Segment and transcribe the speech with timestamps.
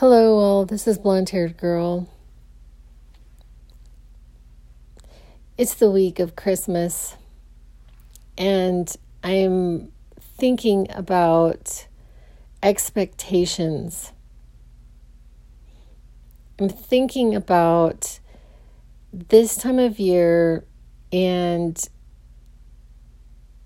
[0.00, 0.64] Hello, all.
[0.64, 2.08] This is Blonde Haired Girl.
[5.56, 7.16] It's the week of Christmas,
[8.38, 9.90] and I'm
[10.20, 11.88] thinking about
[12.62, 14.12] expectations.
[16.60, 18.20] I'm thinking about
[19.12, 20.64] this time of year
[21.12, 21.76] and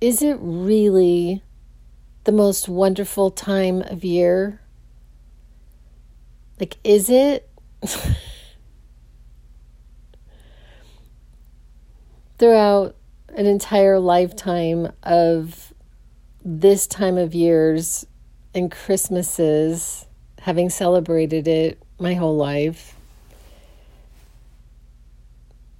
[0.00, 1.42] is it really
[2.24, 4.61] the most wonderful time of year?
[6.62, 7.50] Like, is it?
[12.38, 12.94] Throughout
[13.36, 15.74] an entire lifetime of
[16.44, 18.06] this time of years
[18.54, 20.06] and Christmases,
[20.38, 22.94] having celebrated it my whole life,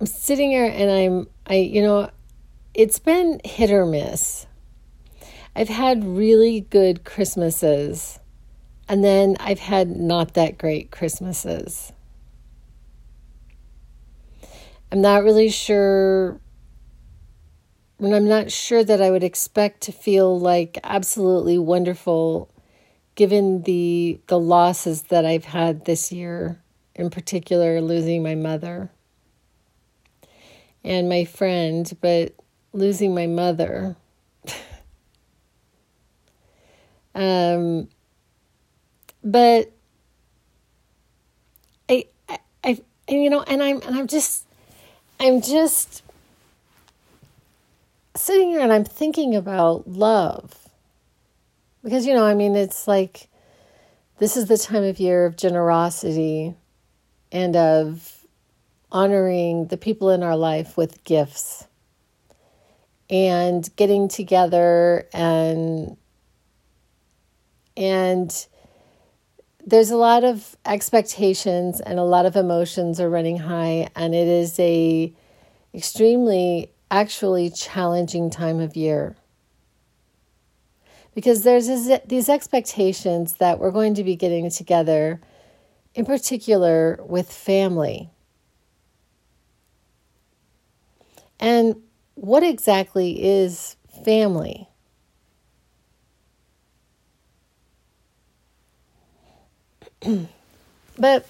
[0.01, 2.11] I'm sitting here and I'm, I, you know,
[2.75, 4.49] it's been hit or miss.
[5.55, 8.19] I've had really good Christmases
[8.93, 11.95] and then I've had not that great Christmases.
[14.93, 16.39] I'm not really sure,
[17.99, 22.51] and I'm not sure that I would expect to feel like absolutely wonderful
[23.15, 26.61] given the the losses that I've had this year,
[26.95, 28.91] in particular losing my mother
[30.85, 32.35] and my friend, but
[32.75, 33.97] losing my mother.
[37.15, 37.89] um
[39.23, 39.71] but
[41.89, 44.47] I, I, I, you know, and I'm, and I'm just,
[45.21, 46.03] I'm just
[48.15, 50.69] sitting here and I'm thinking about love.
[51.83, 53.29] Because, you know, I mean, it's like
[54.19, 56.55] this is the time of year of generosity
[57.33, 58.25] and of
[58.93, 61.67] honoring the people in our life with gifts
[63.11, 65.97] and getting together and
[67.77, 68.47] and
[69.65, 74.27] there's a lot of expectations and a lot of emotions are running high and it
[74.27, 75.13] is a
[75.75, 79.17] extremely actually challenging time of year.
[81.15, 81.69] Because there's
[82.07, 85.21] these expectations that we're going to be getting together
[85.95, 88.11] in particular with family.
[91.39, 91.77] And
[92.15, 94.69] what exactly is family
[100.99, 101.27] but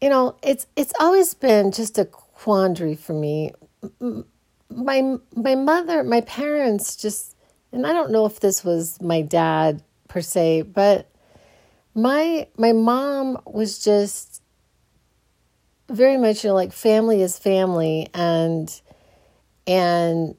[0.00, 3.52] you know, it's it's always been just a quandary for me.
[4.70, 7.36] My my mother, my parents just
[7.72, 11.10] and I don't know if this was my dad per se, but
[11.94, 14.42] my my mom was just
[15.88, 18.80] very much you know like family is family and
[19.66, 20.36] and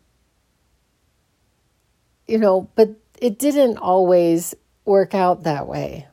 [2.30, 4.56] you know, but it didn't always
[4.90, 6.08] work out that way.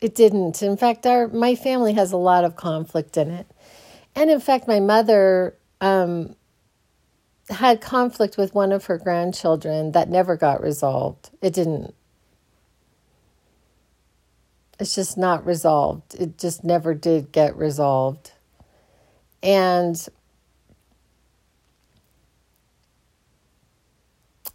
[0.00, 0.62] It didn't.
[0.62, 3.46] In fact, our my family has a lot of conflict in it,
[4.16, 6.34] and in fact, my mother um,
[7.50, 11.30] had conflict with one of her grandchildren that never got resolved.
[11.42, 11.94] It didn't.
[14.80, 16.14] It's just not resolved.
[16.14, 18.32] It just never did get resolved,
[19.42, 20.08] and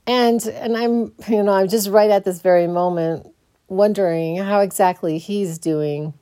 [0.07, 3.32] and and I'm you know I'm just right at this very moment
[3.67, 6.13] wondering how exactly he's doing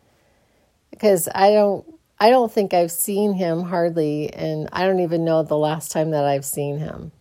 [0.89, 1.85] because I don't
[2.19, 6.11] I don't think I've seen him hardly and I don't even know the last time
[6.11, 7.11] that I've seen him.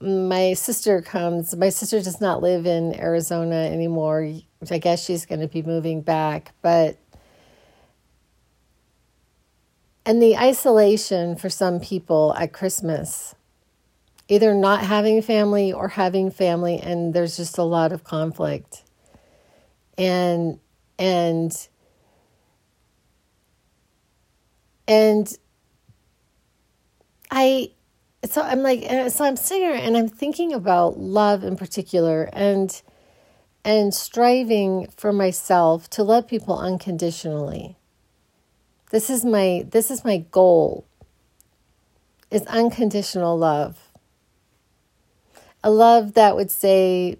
[0.00, 4.32] My sister comes, my sister does not live in Arizona anymore.
[4.70, 6.98] I guess she's going to be moving back, but
[10.04, 13.34] and the isolation for some people at Christmas
[14.28, 18.84] either not having family or having family and there's just a lot of conflict.
[19.96, 20.60] And
[20.98, 21.68] and
[24.86, 25.36] and
[27.30, 27.70] i
[28.24, 32.82] so i'm like so i'm sitting here and i'm thinking about love in particular and
[33.68, 37.76] and striving for myself to love people unconditionally.
[38.90, 40.86] This is my this is my goal
[42.30, 43.87] is unconditional love
[45.68, 47.18] a love that would say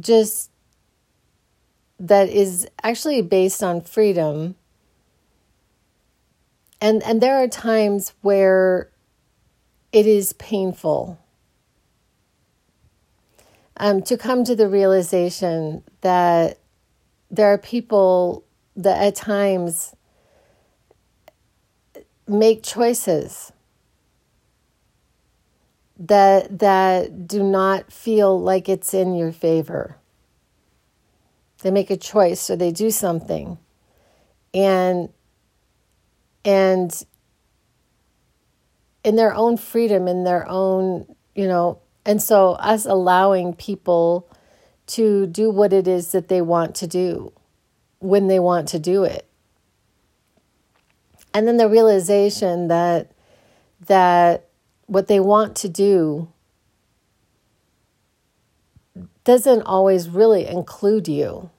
[0.00, 0.50] just
[2.00, 4.56] that is actually based on freedom.
[6.80, 8.90] And and there are times where
[9.92, 11.20] it is painful
[13.76, 16.58] um, to come to the realization that
[17.30, 18.42] there are people
[18.74, 19.94] that at times
[22.26, 23.52] make choices
[25.98, 29.98] that that do not feel like it's in your favor.
[31.62, 33.56] they make a choice or they do something
[34.52, 35.08] and
[36.44, 37.04] and
[39.02, 44.28] in their own freedom in their own you know and so us allowing people
[44.86, 47.32] to do what it is that they want to do
[47.98, 49.26] when they want to do it
[51.32, 53.10] and then the realization that
[53.86, 54.43] that
[54.86, 56.28] what they want to do
[59.24, 61.50] doesn't always really include you.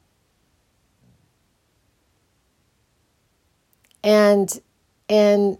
[4.03, 4.61] And
[5.09, 5.57] and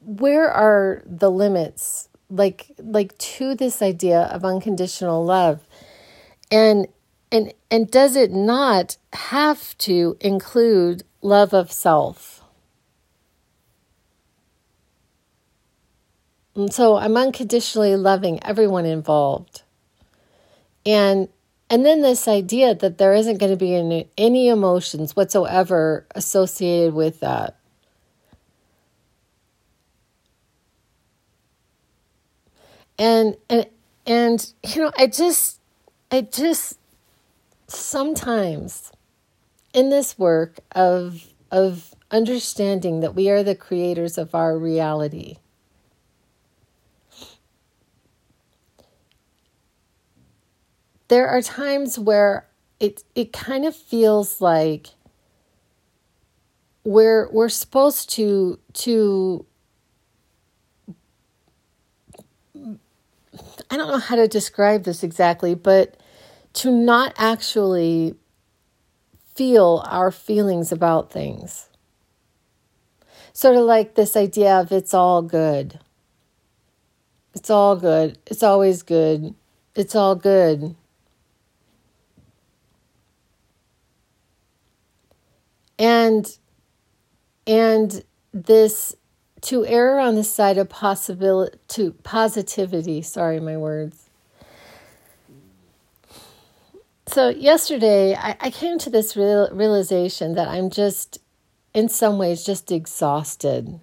[0.00, 5.60] where are the limits like like to this idea of unconditional love?
[6.50, 6.88] And
[7.30, 12.35] and and does it not have to include love of self?
[16.56, 19.62] And so I'm unconditionally loving everyone involved.
[20.86, 21.28] And
[21.68, 26.94] and then this idea that there isn't going to be any, any emotions whatsoever associated
[26.94, 27.56] with that.
[32.98, 33.66] And and
[34.06, 35.60] and you know i just
[36.10, 36.78] i just
[37.66, 38.92] sometimes
[39.74, 45.36] in this work of of understanding that we are the creators of our reality
[51.08, 52.46] there are times where
[52.80, 54.88] it it kind of feels like
[56.84, 59.44] we're we're supposed to to
[63.70, 65.96] I don't know how to describe this exactly, but
[66.54, 68.14] to not actually
[69.34, 71.68] feel our feelings about things.
[73.32, 75.80] Sort of like this idea of it's all good.
[77.34, 78.18] It's all good.
[78.26, 79.34] It's always good.
[79.74, 80.74] It's all good.
[85.78, 86.38] And
[87.46, 88.94] and this
[89.42, 94.10] to err on the side of possibility to positivity sorry my words.
[97.08, 101.18] So yesterday I, I came to this real, realization that i'm just
[101.76, 103.78] in some ways just exhausted.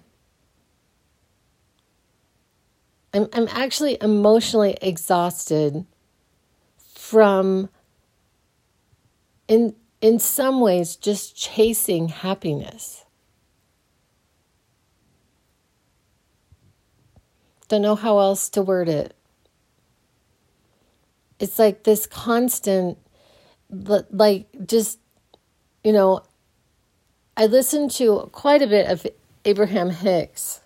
[3.14, 5.86] I'm, I'm actually emotionally exhausted
[6.92, 7.68] from
[9.46, 13.06] in in some ways just chasing happiness.
[17.68, 19.16] Don't know how else to word it.
[21.38, 22.98] It's like this constant,
[23.70, 24.98] like, just,
[25.82, 26.22] you know,
[27.34, 29.06] I listened to quite a bit of
[29.46, 30.60] Abraham Hicks.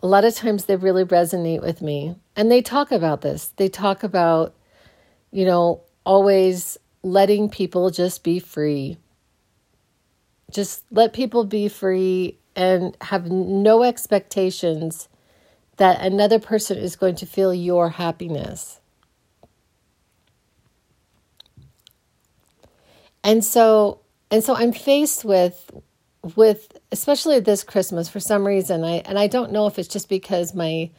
[0.00, 2.16] A lot of times they really resonate with me.
[2.34, 3.52] And they talk about this.
[3.54, 4.56] They talk about,
[5.30, 8.98] you know, always letting people just be free.
[10.50, 15.08] Just let people be free and have no expectations
[15.76, 18.80] that another person is going to feel your happiness.
[23.24, 24.00] And so
[24.30, 25.70] and so I'm faced with
[26.36, 30.08] with especially this Christmas for some reason I and I don't know if it's just
[30.08, 30.90] because my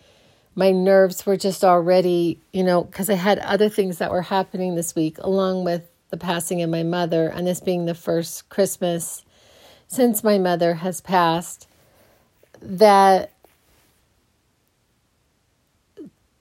[0.56, 4.75] my nerves were just already, you know, because I had other things that were happening
[4.75, 9.25] this week along with the passing of my mother, and this being the first Christmas
[9.88, 11.68] since my mother has passed,
[12.62, 13.32] that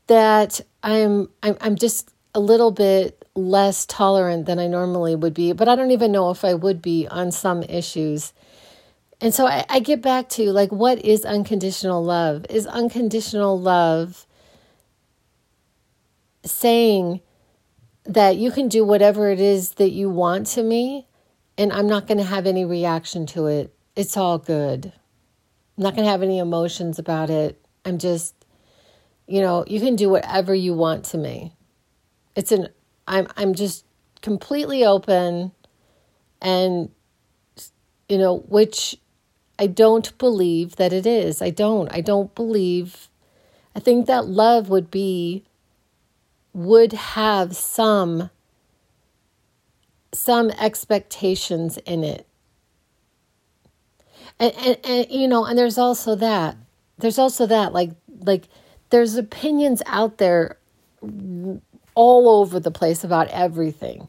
[0.07, 5.53] that I'm I'm I'm just a little bit less tolerant than I normally would be,
[5.53, 8.33] but I don't even know if I would be on some issues.
[9.21, 12.47] And so I, I get back to like, what is unconditional love?
[12.49, 14.27] Is unconditional love
[16.45, 17.21] saying,
[18.11, 21.07] that you can do whatever it is that you want to me,
[21.57, 23.73] and I'm not going to have any reaction to it.
[23.95, 24.93] It's all good.
[25.79, 27.65] I'm not going to have any emotions about it.
[27.85, 28.35] I'm just,
[29.29, 31.55] you know, you can do whatever you want to me.
[32.35, 32.69] It's an,
[33.07, 33.85] I'm, I'm just
[34.23, 35.53] completely open
[36.43, 36.91] and,
[38.09, 38.97] you know, which
[39.57, 41.41] I don't believe that it is.
[41.41, 41.89] I don't.
[41.95, 43.09] I don't believe.
[43.77, 45.45] I think that love would be
[46.53, 48.31] would have some
[50.13, 52.27] some expectations in it.
[54.41, 56.57] And, and, and you know, and there's also that.
[56.99, 57.91] There's also that like
[58.25, 58.49] like
[58.91, 60.59] there's opinions out there
[61.95, 64.09] all over the place about everything.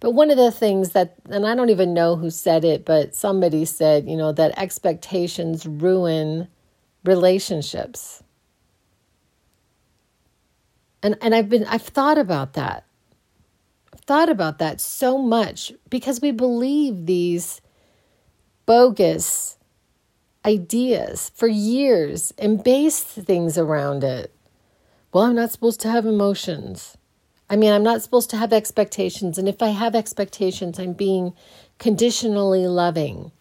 [0.00, 3.14] But one of the things that, and I don't even know who said it, but
[3.14, 6.48] somebody said, you know, that expectations ruin
[7.04, 8.22] relationships.
[11.02, 12.84] And and I've been I've thought about that.
[13.92, 17.60] I've thought about that so much because we believe these
[18.66, 19.56] bogus
[20.44, 24.34] ideas for years and based things around it.
[25.12, 26.96] Well, I'm not supposed to have emotions.
[27.48, 29.36] I mean, I'm not supposed to have expectations.
[29.36, 31.34] And if I have expectations, I'm being
[31.78, 33.32] conditionally loving.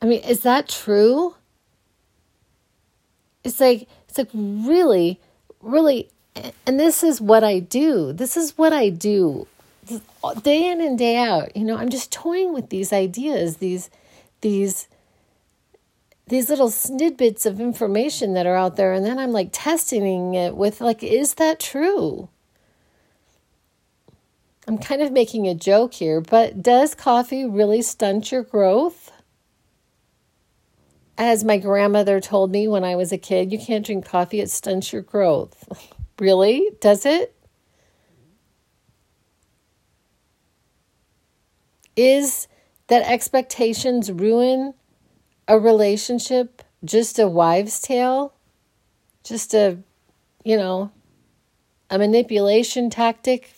[0.00, 1.34] I mean, is that true?
[3.42, 5.20] It's like, it's like really,
[5.62, 6.10] really,
[6.66, 8.12] and this is what I do.
[8.12, 9.46] This is what I do
[10.42, 11.56] day in and day out.
[11.56, 13.90] You know, I'm just toying with these ideas, these,
[14.40, 14.88] these,
[16.28, 20.54] these little snippets of information that are out there and then I'm like testing it
[20.54, 22.28] with like is that true?
[24.66, 28.97] I'm kind of making a joke here, but does coffee really stunt your growth?
[31.20, 34.50] As my grandmother told me when I was a kid, you can't drink coffee, it
[34.50, 35.92] stunts your growth.
[36.20, 36.70] really?
[36.80, 37.34] Does it?
[41.96, 42.46] Is
[42.86, 44.74] that expectations ruin
[45.48, 48.32] a relationship just a wives' tale?
[49.24, 49.78] Just a,
[50.44, 50.92] you know,
[51.90, 53.50] a manipulation tactic?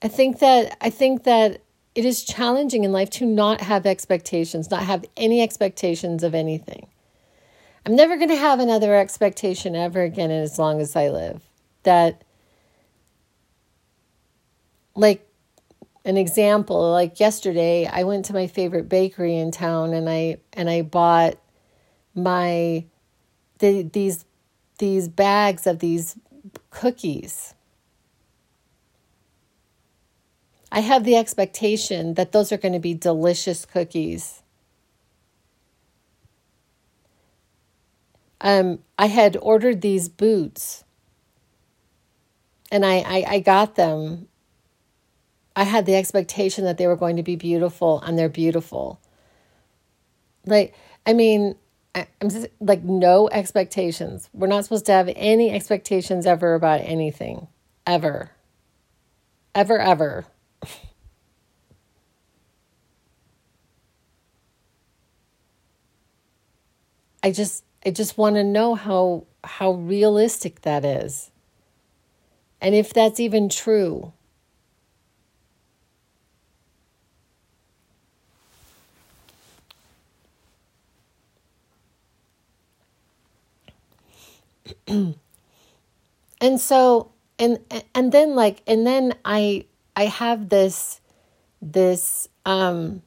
[0.00, 1.63] I think that I think that
[1.94, 6.88] it is challenging in life to not have expectations, not have any expectations of anything.
[7.86, 11.42] I'm never going to have another expectation ever again as long as I live.
[11.82, 12.24] That,
[14.96, 15.28] like,
[16.04, 20.68] an example like yesterday i went to my favorite bakery in town and i and
[20.68, 21.38] i bought
[22.14, 22.84] my
[23.58, 24.24] the, these
[24.78, 26.16] these bags of these
[26.70, 27.54] cookies
[30.74, 34.42] i have the expectation that those are going to be delicious cookies
[38.42, 40.84] um, i had ordered these boots
[42.70, 44.26] and I, I, I got them
[45.56, 49.00] I had the expectation that they were going to be beautiful, and they're beautiful.
[50.46, 50.74] Like,
[51.06, 51.54] I mean,
[51.94, 54.28] I'm just like no expectations.
[54.32, 57.46] We're not supposed to have any expectations ever about anything,
[57.86, 58.32] ever,
[59.54, 60.26] ever, ever.
[67.24, 71.30] I just, I just want to know how how realistic that is,
[72.60, 74.12] and if that's even true.
[84.88, 87.58] and so and
[87.94, 89.64] and then like and then I
[89.96, 91.00] I have this
[91.62, 93.02] this um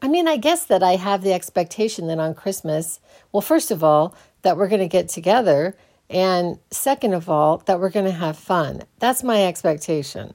[0.00, 3.00] I mean I guess that I have the expectation that on Christmas,
[3.32, 5.76] well first of all, that we're going to get together
[6.10, 8.82] and second of all, that we're going to have fun.
[8.98, 10.34] That's my expectation.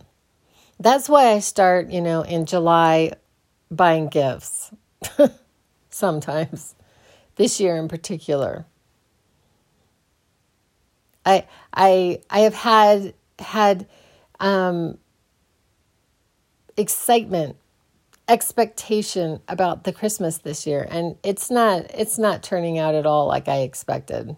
[0.79, 3.13] That's why I start, you know, in July
[3.72, 4.72] buying gifts.
[5.89, 6.75] Sometimes.
[7.36, 8.65] This year in particular.
[11.25, 13.88] I I I have had had
[14.39, 14.98] um,
[16.77, 17.55] excitement,
[18.27, 23.27] expectation about the Christmas this year, and it's not it's not turning out at all
[23.27, 24.36] like I expected.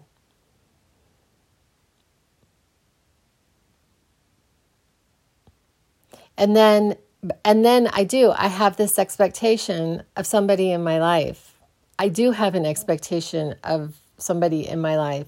[6.38, 6.96] And then
[7.44, 11.58] and then I do I have this expectation of somebody in my life.
[11.98, 15.26] I do have an expectation of somebody in my life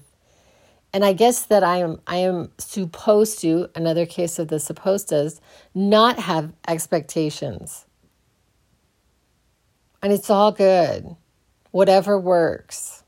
[0.93, 5.11] and I guess that I am I am supposed to, another case of the supposed
[5.11, 5.39] is,
[5.75, 7.85] not have expectations.
[10.01, 11.15] And it's all good.
[11.71, 13.03] Whatever works.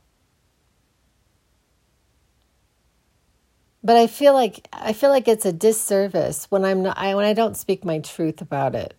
[3.84, 7.26] But I feel like I feel like it's a disservice when I'm not I, when
[7.26, 8.94] I don't speak my truth about it.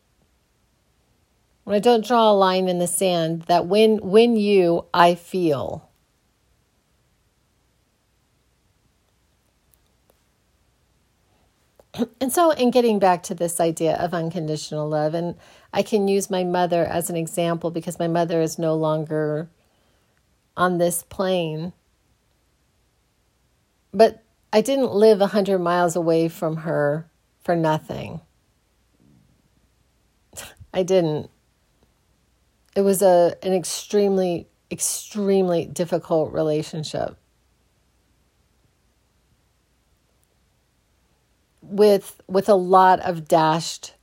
[1.65, 5.89] When I don't draw a line in the sand that when when you I feel
[12.21, 15.37] and so, in getting back to this idea of unconditional love, and
[15.73, 19.49] I can use my mother as an example because my mother is no longer
[20.57, 21.73] on this plane.
[23.93, 24.23] But
[24.53, 27.11] I didn't live a 100 miles away from her
[27.43, 28.21] for nothing.
[30.75, 31.31] I didn't.
[32.75, 37.19] It was a an extremely extremely difficult relationship.
[41.62, 43.95] With with a lot of dashed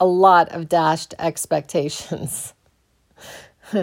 [0.00, 2.54] a lot of dashed expectations.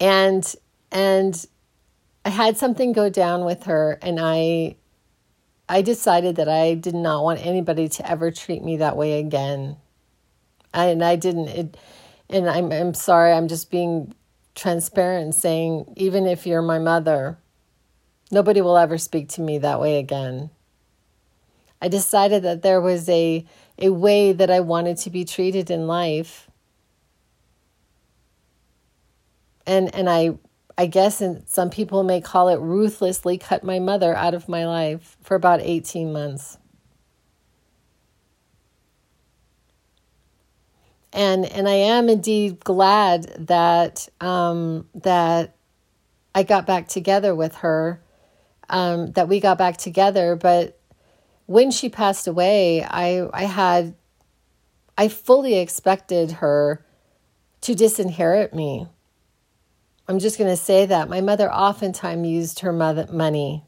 [0.00, 0.54] and
[0.92, 1.46] and
[2.24, 4.76] I had something go down with her and I
[5.68, 9.76] I decided that I did not want anybody to ever treat me that way again.
[10.72, 11.76] And I didn't it
[12.30, 14.14] and I'm I'm sorry, I'm just being
[14.54, 17.38] transparent saying even if you're my mother,
[18.30, 20.50] nobody will ever speak to me that way again.
[21.80, 23.44] I decided that there was a
[23.78, 26.50] a way that I wanted to be treated in life.
[29.66, 30.38] And and I
[30.76, 34.66] I guess and some people may call it ruthlessly cut my mother out of my
[34.66, 36.58] life for about 18 months.
[41.12, 45.56] And and I am indeed glad that um, that
[46.34, 48.00] I got back together with her,
[48.68, 50.78] um, that we got back together, but
[51.46, 53.94] when she passed away, I I had
[54.96, 56.84] I fully expected her
[57.62, 58.86] to disinherit me.
[60.08, 63.64] I'm just going to say that my mother oftentimes used her mother money.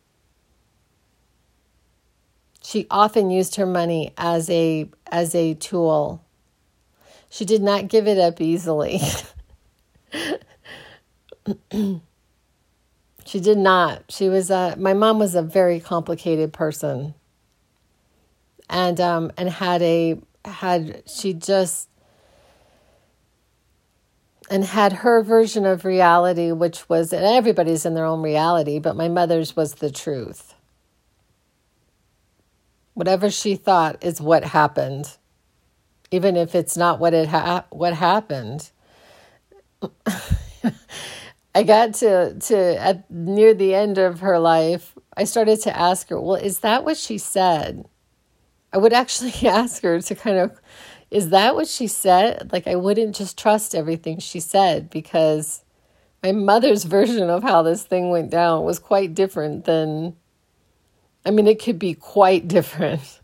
[2.62, 6.24] She often used her money as a as a tool.
[7.28, 9.00] She did not give it up easily.
[13.30, 14.02] she did not.
[14.08, 17.14] She was a my mom was a very complicated person
[18.68, 21.88] and um, and had a had she just
[24.50, 28.96] and had her version of reality, which was and everybody's in their own reality, but
[28.96, 30.54] my mother's was the truth.
[32.94, 35.18] Whatever she thought is what happened,
[36.10, 38.72] even if it's not what it ha- what happened.
[41.54, 46.08] I got to to at near the end of her life, I started to ask
[46.08, 47.86] her, "Well, is that what she said?"
[48.72, 50.60] I would actually ask her to kind of,
[51.10, 52.52] is that what she said?
[52.52, 55.64] Like, I wouldn't just trust everything she said because
[56.22, 60.16] my mother's version of how this thing went down was quite different than,
[61.24, 63.20] I mean, it could be quite different.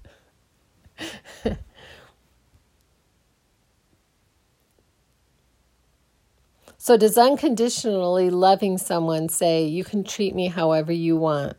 [6.86, 11.56] So, does unconditionally loving someone say, you can treat me however you want?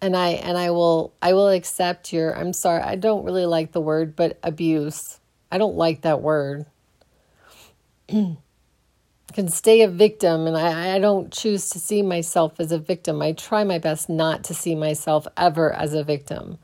[0.00, 3.72] and I and I will I will accept your I'm sorry I don't really like
[3.72, 5.18] the word but abuse.
[5.50, 6.66] I don't like that word.
[8.06, 8.38] can
[9.48, 13.20] stay a victim and I, I don't choose to see myself as a victim.
[13.20, 16.58] I try my best not to see myself ever as a victim.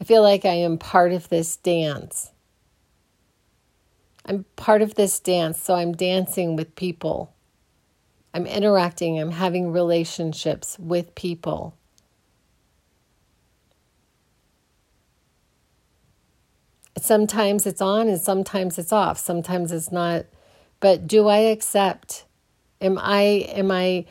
[0.00, 2.31] I feel like I am part of this dance.
[4.24, 7.34] I'm part of this dance, so I'm dancing with people.
[8.34, 11.74] I'm interacting, I'm having relationships with people.
[17.02, 20.24] sometimes it's on and sometimes it's off sometimes it's not
[20.78, 22.24] but do i accept
[22.80, 24.04] am i am i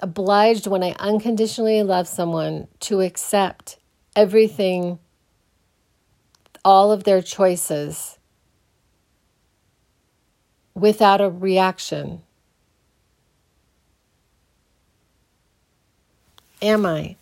[0.00, 3.78] obliged when i unconditionally love someone to accept
[4.16, 4.98] everything
[6.64, 8.17] all of their choices
[10.80, 12.22] without a reaction
[16.62, 17.16] am i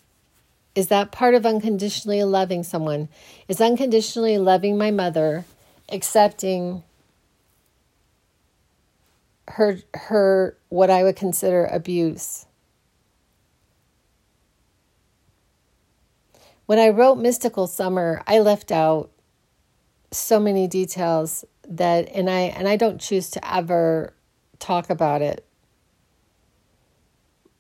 [0.77, 3.09] is that part of unconditionally loving someone?
[3.49, 5.47] Is unconditionally loving my mother,
[5.90, 6.85] accepting
[9.49, 12.45] her her what I would consider abuse.
[16.66, 19.11] When I wrote Mystical Summer, I left out
[20.11, 24.14] so many details that and I and I don't choose to ever
[24.59, 25.46] talk about it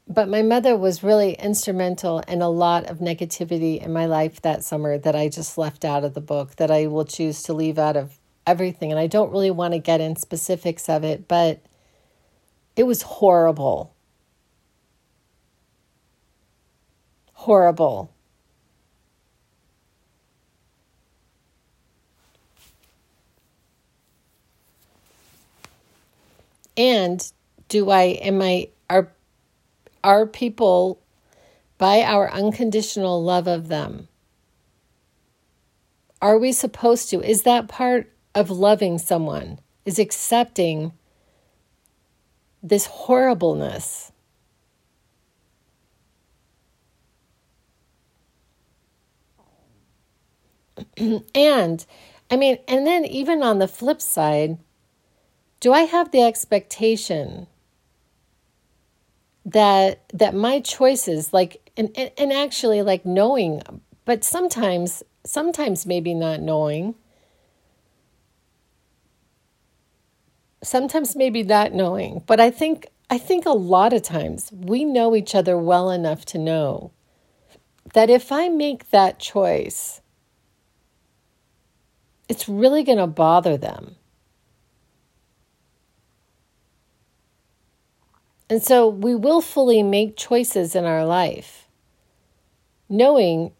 [0.08, 4.62] but my mother was really instrumental in a lot of negativity in my life that
[4.62, 7.78] summer that I just left out of the book, that I will choose to leave
[7.78, 8.92] out of everything.
[8.92, 11.60] And I don't really want to get in specifics of it, but
[12.76, 13.94] it was horrible.
[17.32, 18.12] Horrible.
[26.76, 27.32] And
[27.68, 29.12] do I, am I, are
[30.04, 31.00] our people
[31.78, 34.08] by our unconditional love of them?
[36.22, 37.22] Are we supposed to?
[37.22, 39.58] Is that part of loving someone?
[39.84, 40.92] Is accepting
[42.62, 44.12] this horribleness?
[51.34, 51.86] and
[52.30, 54.58] I mean, and then even on the flip side,
[55.66, 57.48] do I have the expectation
[59.44, 63.60] that that my choices like and, and, and actually like knowing
[64.04, 66.94] but sometimes sometimes maybe not knowing
[70.62, 75.14] sometimes maybe not knowing but i think I think a lot of times we know
[75.14, 76.92] each other well enough to know
[77.94, 80.00] that if I make that choice,
[82.28, 83.94] it's really going to bother them.
[88.48, 91.68] And so we willfully make choices in our life,
[92.88, 93.52] knowing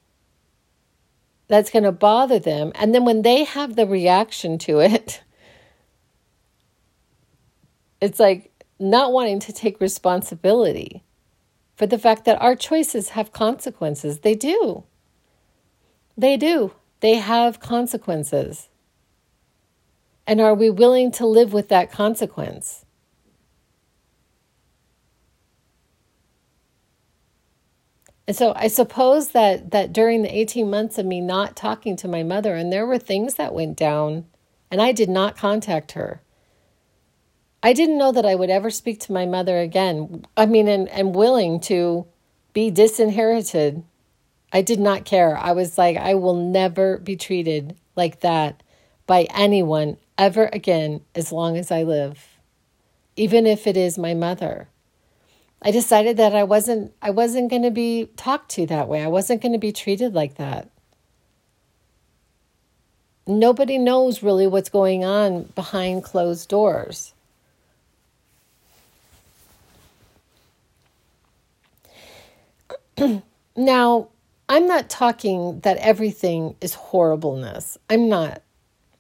[1.49, 2.73] that's going to bother them.
[2.75, 5.23] And then when they have the reaction to it,
[8.01, 11.03] it's like not wanting to take responsibility
[11.77, 14.21] for the fact that our choices have consequences.
[14.21, 14.85] They do.
[16.17, 16.73] They do.
[17.01, 18.69] They have consequences.
[20.27, 22.86] And are we willing to live with that consequence?
[28.27, 32.09] And so I suppose that that during the 18 months of me not talking to
[32.09, 34.27] my mother and there were things that went down
[34.71, 36.23] and I did not contact her.
[37.63, 40.25] I didn't know that I would ever speak to my mother again.
[40.37, 42.07] I mean, and, and willing to
[42.53, 43.83] be disinherited.
[44.53, 45.37] I did not care.
[45.37, 48.63] I was like, I will never be treated like that
[49.07, 52.39] by anyone ever again as long as I live,
[53.17, 54.69] even if it is my mother.
[55.67, 59.03] I decided that I wasn't I wasn't going to be talked to that way.
[59.03, 60.71] I wasn't going to be treated like that.
[63.27, 67.15] Nobody knows really what's going on behind closed doors.
[73.57, 74.07] now,
[74.49, 77.77] I'm not talking that everything is horribleness.
[77.91, 78.41] I'm not.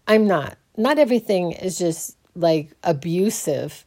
[0.08, 0.58] I'm not.
[0.76, 3.84] Not everything is just like abusive.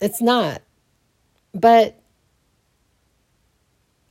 [0.00, 0.60] It's not.
[1.54, 1.98] But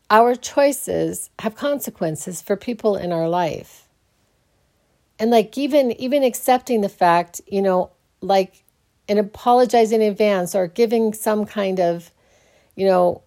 [0.09, 3.87] our choices have consequences for people in our life.
[5.19, 8.63] And like even even accepting the fact, you know, like
[9.09, 12.11] and apologizing in advance or giving some kind of,
[12.75, 13.23] you know,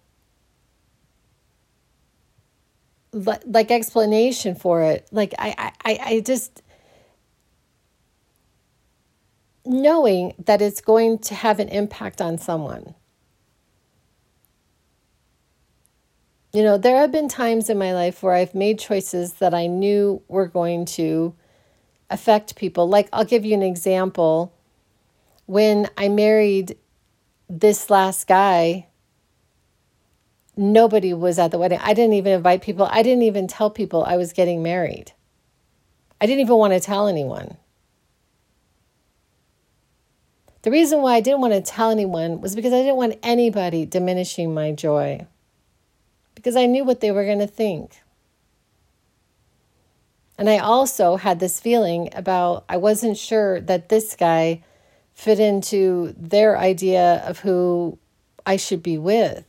[3.13, 6.61] like explanation for it like I, I i just
[9.65, 12.95] knowing that it's going to have an impact on someone
[16.53, 19.67] you know there have been times in my life where i've made choices that i
[19.67, 21.33] knew were going to
[22.09, 24.53] affect people like i'll give you an example
[25.45, 26.77] when i married
[27.49, 28.87] this last guy
[30.57, 31.79] Nobody was at the wedding.
[31.81, 32.87] I didn't even invite people.
[32.91, 35.13] I didn't even tell people I was getting married.
[36.19, 37.57] I didn't even want to tell anyone.
[40.63, 43.85] The reason why I didn't want to tell anyone was because I didn't want anybody
[43.85, 45.25] diminishing my joy.
[46.41, 48.01] Because I knew what they were going to think.
[50.39, 54.63] And I also had this feeling about I wasn't sure that this guy
[55.13, 57.99] fit into their idea of who
[58.43, 59.45] I should be with.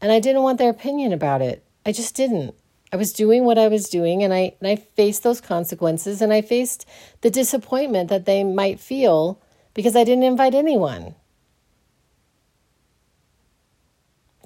[0.00, 1.64] And I didn't want their opinion about it.
[1.86, 2.56] I just didn't.
[2.92, 6.32] I was doing what I was doing and I and I faced those consequences and
[6.32, 6.84] I faced
[7.20, 9.40] the disappointment that they might feel
[9.72, 11.14] because I didn't invite anyone.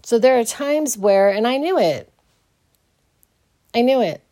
[0.09, 2.11] So there are times where and I knew it.
[3.75, 4.23] I knew it.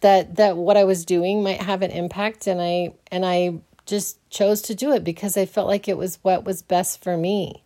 [0.00, 4.20] That that what I was doing might have an impact and I and I just
[4.30, 7.64] chose to do it because I felt like it was what was best for me.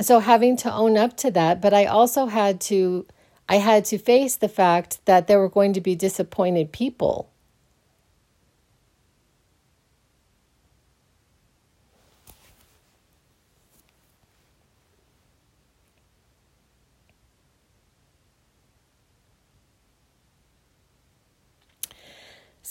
[0.00, 3.04] So having to own up to that, but I also had to
[3.46, 7.28] I had to face the fact that there were going to be disappointed people.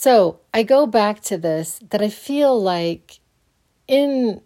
[0.04, 3.20] So I go back to this that I feel like
[3.88, 4.42] in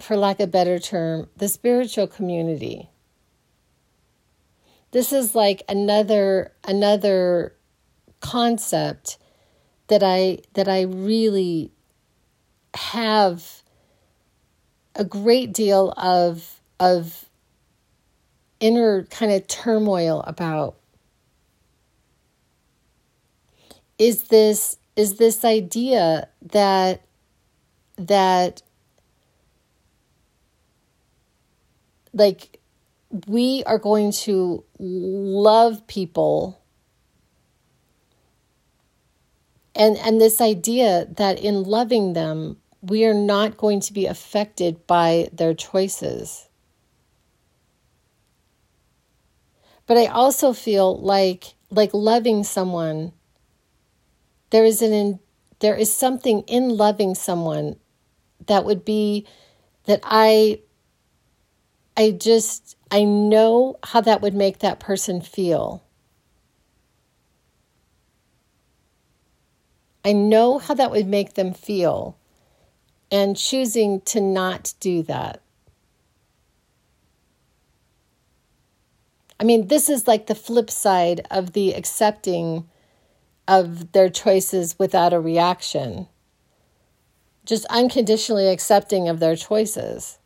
[0.00, 2.88] for lack of a better term, the spiritual community.
[4.92, 7.54] This is like another another
[8.20, 9.18] concept
[9.88, 11.70] that I that I really
[12.74, 13.62] have
[14.94, 17.26] a great deal of of
[18.58, 20.76] inner kind of turmoil about
[23.98, 27.02] is this is this idea that
[27.96, 28.62] that
[32.12, 32.60] like
[33.26, 36.60] we are going to love people
[39.74, 44.86] and and this idea that in loving them we are not going to be affected
[44.86, 46.48] by their choices.
[49.86, 53.12] But i also feel like like loving someone
[54.54, 55.18] there is an in,
[55.58, 57.74] there is something in loving someone
[58.46, 59.26] that would be
[59.86, 60.60] that I
[61.96, 65.82] I just I know how that would make that person feel.
[70.04, 72.16] I know how that would make them feel
[73.10, 75.42] and choosing to not do that.
[79.40, 82.68] I mean, this is like the flip side of the accepting
[83.46, 86.08] of their choices without a reaction.
[87.44, 90.18] Just unconditionally accepting of their choices.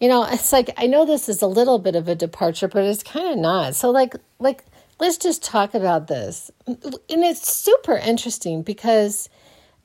[0.00, 2.84] You know, it's like I know this is a little bit of a departure, but
[2.84, 3.74] it's kind of not.
[3.74, 4.64] So like like
[4.98, 6.50] let's just talk about this.
[6.66, 9.28] And it's super interesting because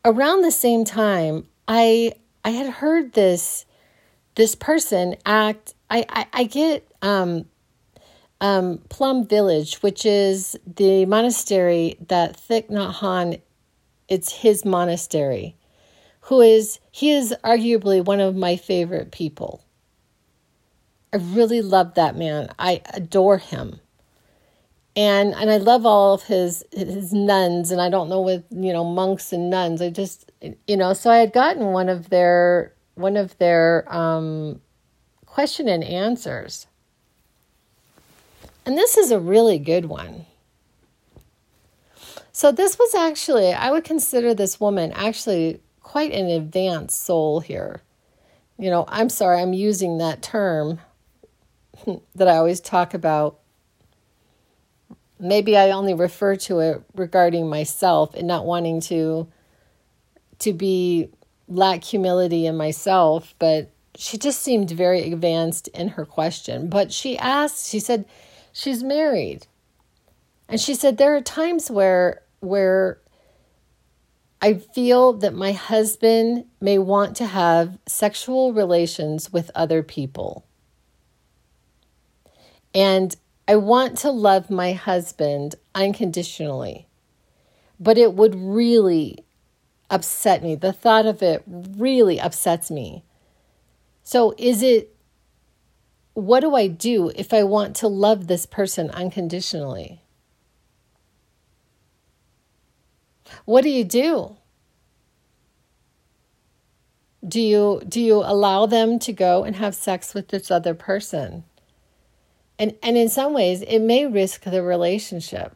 [0.04, 3.66] around the same time I I had heard this
[4.36, 7.46] this person act I, I, I get um,
[8.42, 13.40] um, Plum Village, which is the monastery that Thich Nhat Hanh,
[14.10, 15.56] it's his monastery,
[16.22, 19.64] who is, he is arguably one of my favorite people.
[21.14, 22.50] I really love that man.
[22.58, 23.80] I adore him.
[24.94, 28.74] And and I love all of his his nuns and I don't know with you
[28.74, 29.82] know monks and nuns.
[29.82, 30.30] I just
[30.68, 34.60] you know so I had gotten one of their one of their um
[35.26, 36.68] question and answers.
[38.72, 40.28] And this is a really good one.
[42.32, 47.82] So, this was actually, I would consider this woman actually quite an advanced soul here.
[48.58, 50.80] You know, I'm sorry, I'm using that term
[52.16, 53.40] that I always talk about.
[55.20, 59.28] Maybe I only refer to it regarding myself and not wanting to
[60.40, 61.10] to be
[61.50, 66.70] lack humility in myself, but she just seemed very advanced in her question.
[66.70, 68.06] But she asked, she said,
[68.52, 69.48] she's married.
[70.48, 73.00] And she said, there are times where, where
[74.42, 80.46] I feel that my husband may want to have sexual relations with other people.
[82.74, 83.16] And
[83.48, 86.88] I want to love my husband unconditionally.
[87.80, 89.26] But it would really
[89.90, 90.56] upset me.
[90.56, 93.04] The thought of it really upsets me
[94.04, 94.91] so, is it
[96.14, 100.02] what do I do if I want to love this person unconditionally?
[103.46, 104.36] What do you do?
[107.26, 111.44] Do you do you allow them to go and have sex with this other person?
[112.60, 115.56] And and in some ways it may risk the relationship.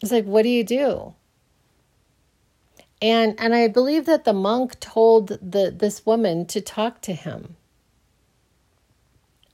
[0.00, 1.14] It's like what do you do?
[3.02, 7.56] And and I believe that the monk told the this woman to talk to him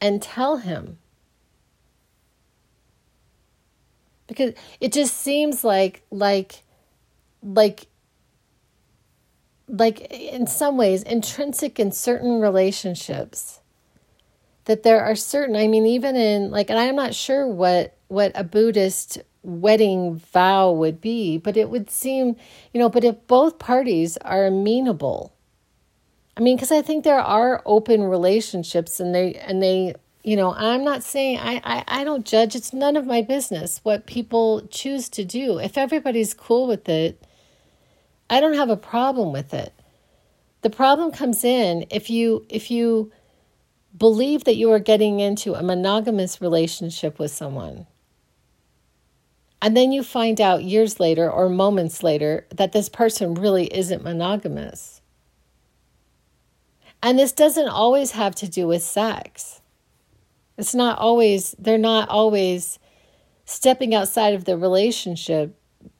[0.02, 0.98] and tell him.
[4.26, 6.62] Because it just seems like like
[7.42, 7.86] like
[9.66, 13.60] like in some ways intrinsic in certain relationships
[14.64, 18.32] that there are certain i mean even in like and i'm not sure what what
[18.34, 22.36] a buddhist wedding vow would be, but it would seem,
[22.72, 25.34] you know, but if both parties are amenable,
[26.36, 30.54] I mean, because I think there are open relationships and they, and they, you know,
[30.54, 32.54] I'm not saying I, I, I don't judge.
[32.54, 35.58] It's none of my business what people choose to do.
[35.58, 37.24] If everybody's cool with it,
[38.30, 39.72] I don't have a problem with it.
[40.60, 43.12] The problem comes in if you, if you,
[43.96, 47.86] believe that you are getting into a monogamous relationship with someone
[49.60, 54.04] and then you find out years later or moments later that this person really isn't
[54.04, 55.00] monogamous.
[57.02, 59.60] And this doesn't always have to do with sex.
[60.56, 62.78] It's not always, they're not always
[63.44, 65.58] stepping outside of the relationship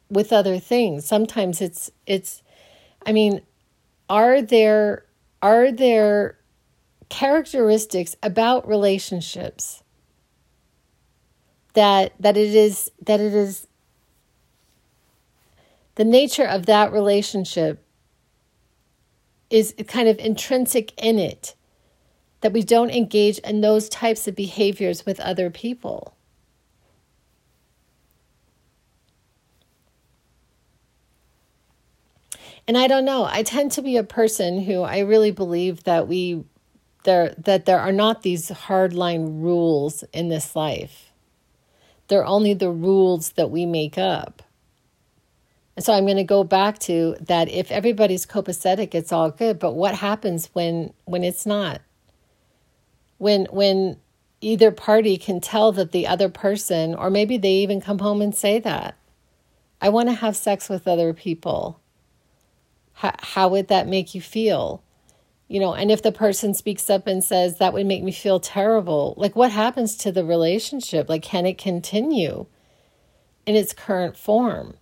[0.09, 1.05] with other things.
[1.05, 2.43] Sometimes it's, it's,
[3.07, 3.43] I mean,
[4.09, 5.05] are there,
[5.43, 6.39] are there
[7.09, 9.83] characteristics about relationships
[11.79, 13.69] that that it is that it is
[15.95, 17.85] the nature of that relationship
[19.49, 21.55] is kind of intrinsic in it
[22.41, 26.17] that we don't engage in those types of behaviors with other people.
[32.67, 36.09] And I don't know, I tend to be a person who I really believe that
[36.09, 36.45] we
[37.05, 41.08] there that there are not these hardline rules in this life.
[42.09, 44.43] They're only the rules that we make up.
[45.77, 49.61] And so I'm going to go back to that if everybody's copacetic, it's all good.
[49.61, 51.81] But what happens when when it's not?
[53.19, 53.99] When when
[54.41, 58.35] either party can tell that the other person, or maybe they even come home and
[58.35, 58.97] say that,
[59.81, 61.81] I want to have sex with other people.
[62.95, 64.83] How, how would that make you feel?
[65.49, 68.39] You know, and if the person speaks up and says that would make me feel
[68.39, 71.09] terrible, like what happens to the relationship?
[71.09, 72.47] Like, can it continue
[73.47, 74.77] in its current form?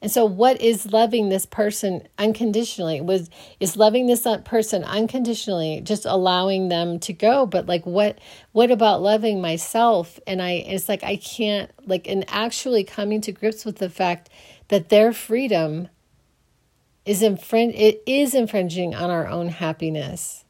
[0.00, 3.00] And so what is loving this person unconditionally?
[3.00, 8.18] Was is loving this person unconditionally just allowing them to go, but like what
[8.52, 10.20] what about loving myself?
[10.26, 14.30] And I it's like I can't like and actually coming to grips with the fact
[14.68, 15.88] that their freedom
[17.04, 20.44] is it is infringing on our own happiness.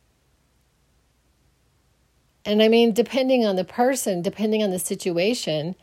[2.45, 5.75] And I mean depending on the person, depending on the situation,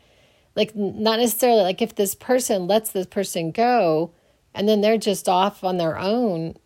[0.56, 4.10] like not necessarily like if this person lets this person go
[4.54, 6.56] and then they're just off on their own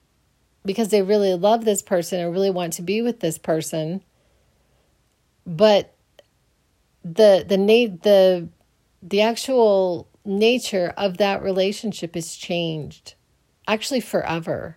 [0.64, 4.02] because they really love this person or really want to be with this person.
[5.44, 5.94] But
[7.02, 8.48] the the na- the
[9.02, 13.14] the actual nature of that relationship is changed
[13.66, 14.76] actually forever.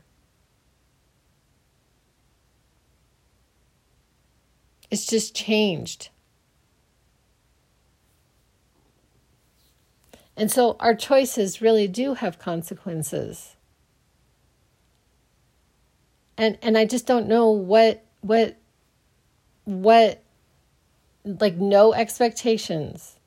[4.92, 6.10] It's just changed
[10.36, 13.56] And so our choices really do have consequences.
[16.38, 18.58] And and I just don't know what what
[19.66, 20.24] what
[21.26, 23.18] like no expectations.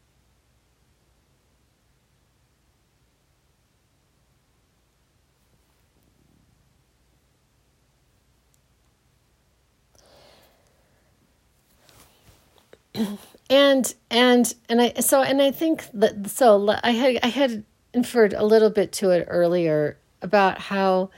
[13.49, 18.33] And and and I so and I think that so I had I had inferred
[18.33, 21.11] a little bit to it earlier about how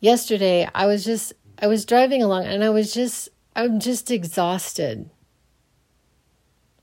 [0.00, 5.10] yesterday I was just I was driving along and I was just I'm just exhausted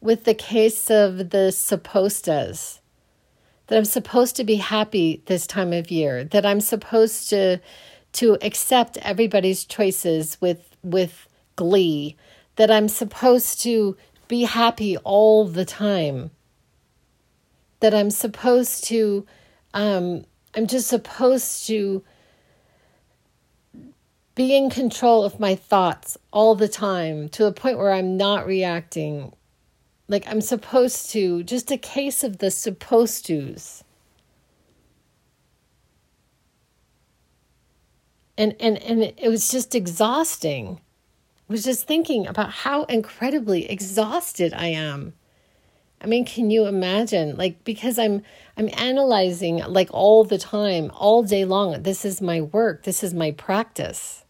[0.01, 2.79] with the case of the suppostas
[3.67, 7.59] that I'm supposed to be happy this time of year that I'm supposed to
[8.13, 12.15] to accept everybody's choices with with glee
[12.55, 16.31] that I'm supposed to be happy all the time.
[17.79, 19.25] That I'm supposed to,
[19.73, 22.03] um, I'm just supposed to
[24.35, 28.45] be in control of my thoughts all the time to a point where I'm not
[28.45, 29.33] reacting.
[30.07, 33.83] Like I'm supposed to, just a case of the supposed to's.
[38.37, 40.81] And, and, and it was just exhausting
[41.47, 45.13] was just thinking about how incredibly exhausted I am.
[46.01, 47.35] I mean, can you imagine?
[47.35, 48.21] Like because I'm
[48.57, 51.83] I'm analyzing like all the time, all day long.
[51.83, 52.83] This is my work.
[52.83, 54.23] This is my practice.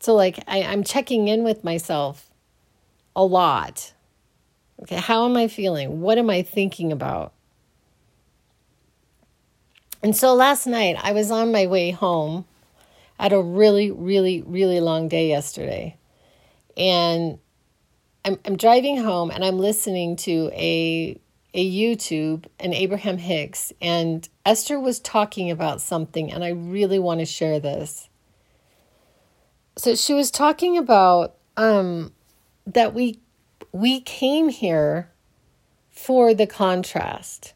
[0.00, 2.30] So like I, I'm checking in with myself
[3.14, 3.92] a lot.
[4.82, 6.00] Okay, how am I feeling?
[6.00, 7.32] What am I thinking about?
[10.06, 12.44] And so last night I was on my way home.
[13.18, 15.96] I had a really, really, really long day yesterday.
[16.76, 17.40] And
[18.24, 21.20] I'm, I'm driving home and I'm listening to a
[21.54, 27.18] a YouTube and Abraham Hicks and Esther was talking about something and I really want
[27.18, 28.08] to share this.
[29.76, 32.12] So she was talking about um
[32.64, 33.18] that we
[33.72, 35.10] we came here
[35.90, 37.54] for the contrast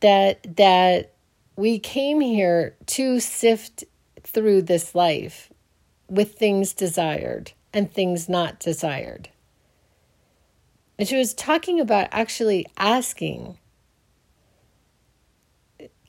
[0.00, 1.12] that that
[1.56, 3.84] we came here to sift
[4.22, 5.52] through this life
[6.08, 9.28] with things desired and things not desired.
[10.98, 13.58] And she was talking about actually asking.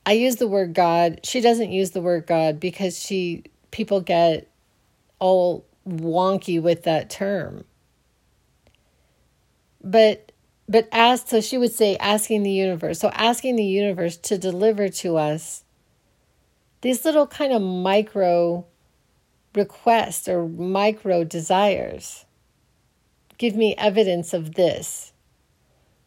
[0.04, 1.20] I use the word God.
[1.22, 4.50] She doesn't use the word God because she people get
[5.18, 7.64] all wonky with that term.
[9.82, 10.31] But
[10.68, 12.98] but ask so she would say asking the universe.
[13.00, 15.64] So asking the universe to deliver to us
[16.80, 18.66] these little kind of micro
[19.54, 22.24] requests or micro desires.
[23.38, 25.12] Give me evidence of this.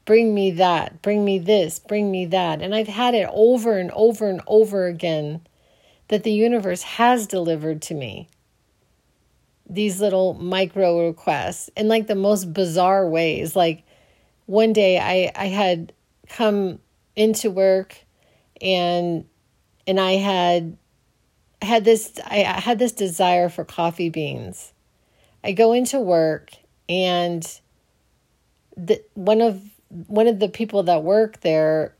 [0.06, 1.02] Bring me that.
[1.02, 1.80] Bring me this.
[1.80, 2.62] Bring me that.
[2.62, 5.42] And i've had it over and over and over again
[6.08, 8.30] that the universe has delivered to me
[9.68, 13.56] these little micro requests in like the most bizarre ways.
[13.56, 13.84] Like
[14.46, 15.94] one day I, I had
[16.30, 16.80] come
[17.16, 17.98] into work
[18.62, 19.26] and
[19.88, 20.78] and I had
[21.62, 24.74] had this I had this desire for coffee beans.
[25.44, 26.52] I go into work
[26.90, 27.60] and
[28.76, 31.96] the one of one of the people that work there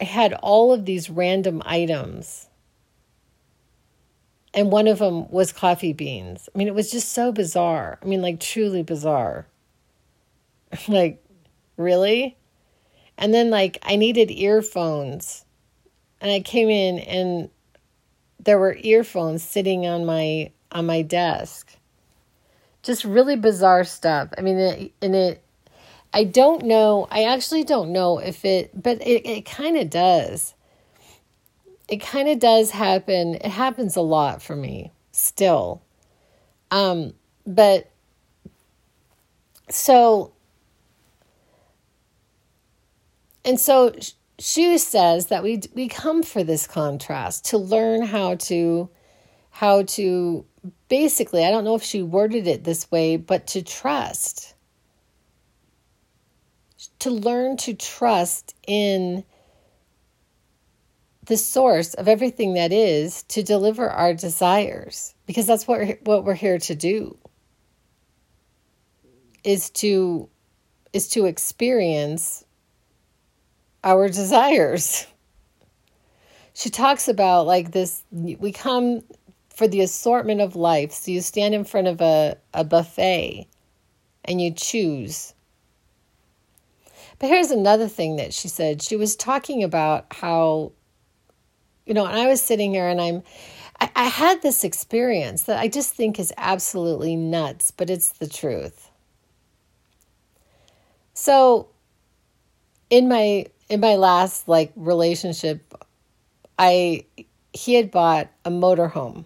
[0.00, 2.48] had all of these random items
[4.56, 6.48] and one of them was coffee beans.
[6.52, 7.98] I mean, it was just so bizarre.
[8.02, 9.46] I mean, like truly bizarre.
[10.88, 11.22] like,
[11.76, 12.36] really?
[13.18, 15.44] And then like I needed earphones.
[16.20, 17.50] And I came in and
[18.40, 21.76] there were earphones sitting on my on my desk.
[22.82, 24.30] Just really bizarre stuff.
[24.38, 25.42] I mean, it, and it
[26.14, 27.08] I don't know.
[27.10, 30.54] I actually don't know if it, but it, it kind of does.
[31.88, 33.34] It kind of does happen.
[33.34, 35.82] It happens a lot for me still.
[36.70, 37.14] Um,
[37.46, 37.90] but
[39.68, 40.32] so,
[43.46, 43.94] and so
[44.38, 48.90] she says that we we come for this contrast to learn how to
[49.50, 50.44] how to
[50.88, 54.54] basically I don't know if she worded it this way but to trust.
[57.00, 59.24] To learn to trust in
[61.24, 66.34] the source of everything that is to deliver our desires because that's what what we're
[66.34, 67.16] here to do.
[69.44, 70.28] Is to
[70.92, 72.44] is to experience
[73.86, 75.06] our desires
[76.52, 79.02] she talks about like this we come
[79.48, 83.46] for the assortment of life so you stand in front of a, a buffet
[84.26, 85.32] and you choose
[87.18, 88.82] but here's another thing that she said.
[88.82, 90.72] She was talking about how,
[91.86, 93.22] you know, and I was sitting here and I'm,
[93.80, 98.28] I, I had this experience that I just think is absolutely nuts, but it's the
[98.28, 98.90] truth.
[101.14, 101.68] So,
[102.90, 105.74] in my in my last like relationship,
[106.58, 107.04] I
[107.52, 109.24] he had bought a motorhome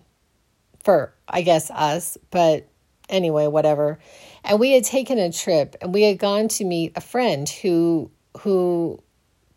[0.83, 2.69] for I guess us, but
[3.09, 3.99] anyway, whatever.
[4.45, 8.11] And we had taken a trip and we had gone to meet a friend who
[8.39, 9.03] who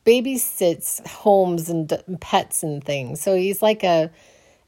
[0.06, 3.22] babysits homes and pets and things.
[3.22, 4.12] So he's like a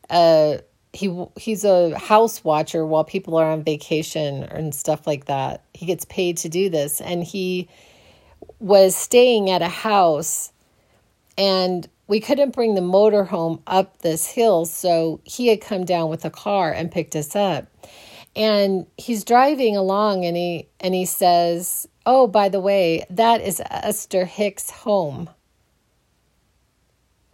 [0.09, 0.61] a
[0.93, 5.65] he he's a house watcher while people are on vacation and stuff like that.
[5.73, 7.67] He gets paid to do this and he
[8.59, 10.51] was staying at a house
[11.37, 16.23] and we couldn't bring the motorhome up this hill, so he had come down with
[16.23, 17.67] a car and picked us up.
[18.35, 23.61] And he's driving along and he and he says oh by the way that is
[23.69, 25.29] esther hicks home.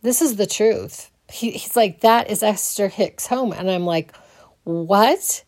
[0.04, 1.12] This is the truth.
[1.30, 3.52] He, he's like that is esther hicks home.
[3.52, 4.16] And i'm like
[4.64, 5.44] what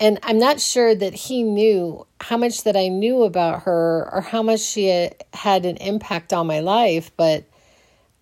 [0.00, 4.20] and i'm not sure that he knew how much that i knew about her or
[4.20, 7.44] how much she had, an impact on my life but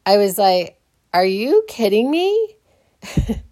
[0.05, 0.79] i was like
[1.15, 2.57] are you kidding me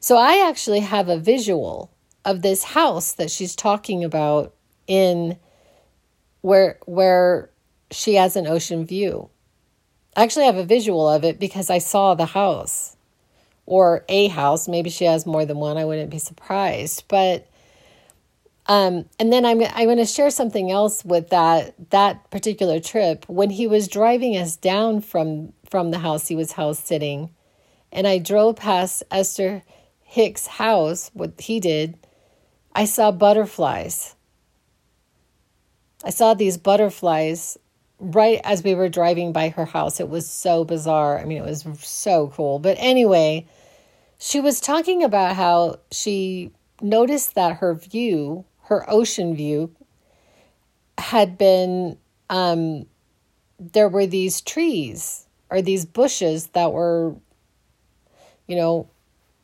[0.00, 1.92] So I actually have a visual
[2.24, 4.54] of this house that she's talking about
[4.86, 5.38] in
[6.40, 7.50] where where
[7.90, 9.28] she has an ocean view.
[10.16, 12.96] I actually have a visual of it because I saw the house
[13.70, 14.66] or a house.
[14.66, 15.78] Maybe she has more than one.
[15.78, 17.04] I wouldn't be surprised.
[17.06, 17.46] But
[18.66, 23.24] um, and then I'm I'm going to share something else with that that particular trip
[23.28, 27.30] when he was driving us down from from the house he was house sitting,
[27.92, 29.62] and I drove past Esther
[30.02, 31.96] Hicks' house, what he did,
[32.74, 34.16] I saw butterflies.
[36.02, 37.56] I saw these butterflies
[38.00, 40.00] right as we were driving by her house.
[40.00, 41.20] It was so bizarre.
[41.20, 42.58] I mean, it was so cool.
[42.58, 43.46] But anyway,
[44.20, 46.52] she was talking about how she
[46.82, 49.74] noticed that her view, her ocean view,
[50.98, 51.96] had been,
[52.28, 52.84] um,
[53.58, 57.16] there were these trees or these bushes that were,
[58.46, 58.88] you know,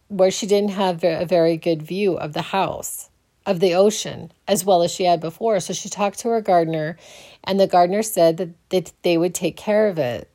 [0.09, 3.09] where she didn't have a very good view of the house,
[3.47, 5.59] of the ocean, as well as she had before.
[5.59, 6.99] So she talked to her gardener,
[7.45, 10.31] and the gardener said that they, they would take care of it.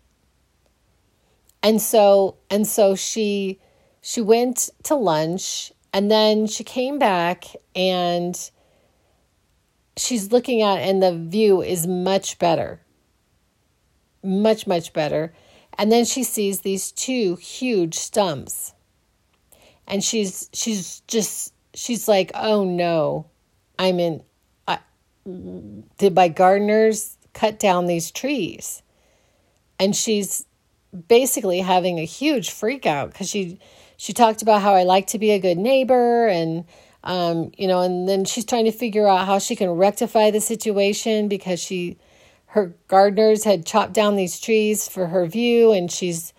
[1.62, 3.60] And so and so she
[4.02, 7.46] she went to lunch and then she came back
[7.76, 8.52] and
[9.96, 12.82] she's looking at and the view is much better.
[14.24, 15.34] Much much better.
[15.78, 18.74] And then she sees these two huge stumps
[19.88, 23.28] and she's she's just she's like, "Oh no.
[23.78, 24.24] I'm in
[24.68, 24.80] I,
[25.98, 28.82] did my gardeners cut down these trees?"
[29.80, 30.46] And she's
[31.08, 33.60] basically having a huge freak out cuz she
[34.02, 36.66] she talked about how I like to be a good neighbor and
[37.04, 40.42] um, you know, and then she's trying to figure out how she can rectify the
[40.42, 41.98] situation because she
[42.48, 46.34] her gardeners had chopped down these trees for her view and she's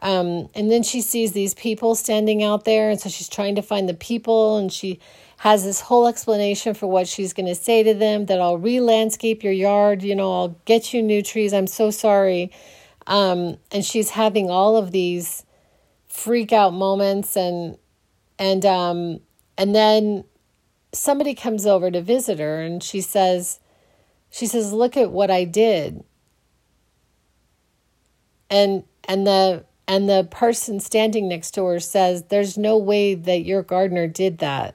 [0.00, 3.62] um, and then she sees these people standing out there, and so she's trying to
[3.62, 4.98] find the people, and she
[5.36, 8.80] has this whole explanation for what she's going to say to them that I'll re
[8.80, 11.52] landscape your yard, you know, I'll get you new trees.
[11.52, 12.50] I'm so sorry.
[13.06, 15.44] Um, and she's having all of these
[16.12, 17.78] freak out moments and
[18.38, 19.18] and um
[19.56, 20.22] and then
[20.92, 23.58] somebody comes over to visit her and she says
[24.30, 26.04] she says look at what I did.
[28.50, 33.44] And and the and the person standing next to her says there's no way that
[33.44, 34.74] your gardener did that.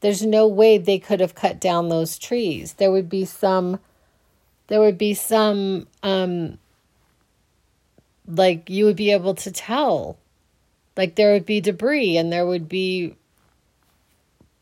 [0.00, 2.74] There's no way they could have cut down those trees.
[2.74, 3.80] There would be some
[4.66, 6.58] there would be some um
[8.30, 10.18] like you would be able to tell.
[10.96, 13.16] Like there would be debris and there would be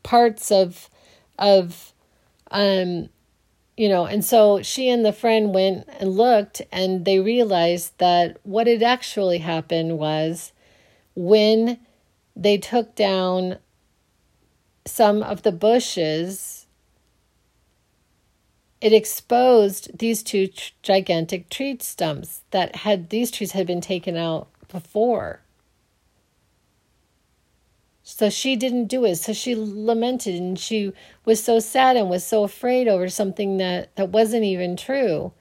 [0.03, 0.89] parts of
[1.37, 1.93] of
[2.51, 3.09] um
[3.77, 8.37] you know and so she and the friend went and looked and they realized that
[8.43, 10.51] what had actually happened was
[11.15, 11.79] when
[12.35, 13.57] they took down
[14.85, 16.58] some of the bushes
[18.81, 20.49] it exposed these two
[20.81, 25.41] gigantic tree stumps that had these trees had been taken out before.
[28.03, 29.17] So she didn't do it.
[29.17, 30.93] So she lamented and she
[31.25, 35.33] was so sad and was so afraid over something that that wasn't even true.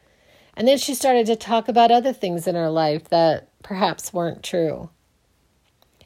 [0.55, 4.43] And then she started to talk about other things in her life that perhaps weren't
[4.43, 4.91] true.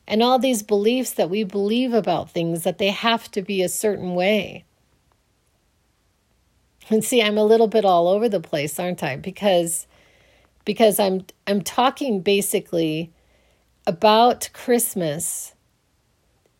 [0.06, 3.68] And all these beliefs that we believe about things that they have to be a
[3.68, 4.64] certain way
[6.92, 9.16] and see, I'm a little bit all over the place, aren't I?
[9.16, 9.86] Because
[10.64, 13.12] because I'm I'm talking basically
[13.86, 15.54] about Christmas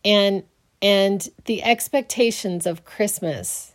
[0.03, 0.43] and
[0.81, 3.73] and the expectations of Christmas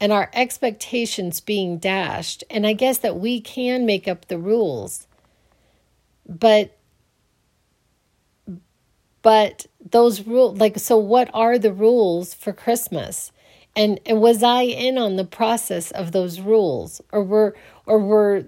[0.00, 2.42] and our expectations being dashed.
[2.50, 5.06] And I guess that we can make up the rules.
[6.28, 6.76] But
[9.22, 13.31] but those rules like so what are the rules for Christmas?
[13.74, 17.00] And and was i in on the process of those rules?
[17.12, 17.56] Or were
[17.86, 18.44] or were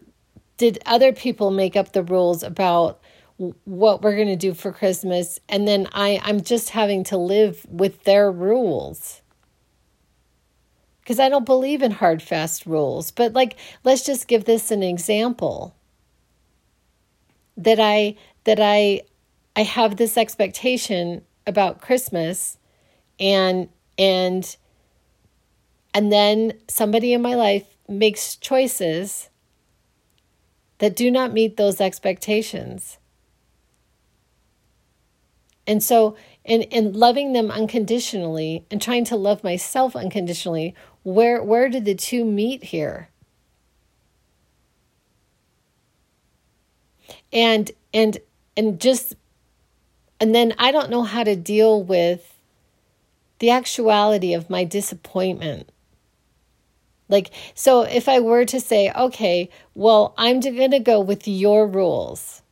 [0.57, 3.01] did other people make up the rules about
[3.65, 5.41] what we're going to do for christmas?
[5.49, 9.23] And then i i'm just having to live with their rules.
[11.01, 13.11] Because i don't believe in hard fast rules.
[13.11, 15.75] But like let's just give this an example.
[17.57, 19.03] That i that i
[19.57, 22.59] i have this expectation about christmas
[23.21, 23.69] and
[23.99, 24.57] and
[25.95, 29.31] and then somebody in my life makes choices
[30.79, 32.99] that do not meet those expectations.
[35.67, 40.75] And so, in, in loving them unconditionally and trying to love myself unconditionally,
[41.05, 43.09] where, where did the two meet here?
[47.33, 48.19] And, and,
[48.57, 49.15] and just,
[50.21, 52.35] and then I don't know how to deal with
[53.39, 55.71] the actuality of my disappointment
[57.15, 61.65] like, so if I were to say, okay, well, I'm going to go with your
[61.69, 62.43] rules.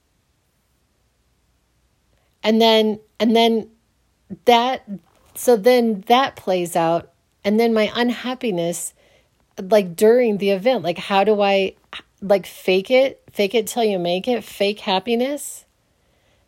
[2.45, 3.69] And then, and then
[4.45, 4.89] that,
[5.35, 7.11] so then that plays out.
[7.45, 8.95] And then my unhappiness,
[9.61, 11.75] like during the event, like, how do I,
[12.21, 15.65] like, fake it, fake it till you make it, fake happiness?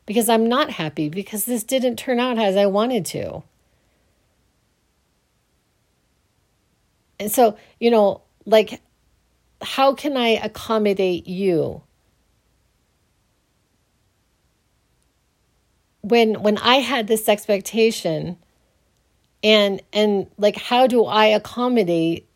[0.06, 3.42] Because I'm not happy because this didn't turn out as I wanted to.
[7.18, 8.80] And so, you know, like,
[9.62, 11.82] how can I accommodate you?
[16.02, 18.36] When when I had this expectation
[19.42, 22.26] and and like how do I accommodate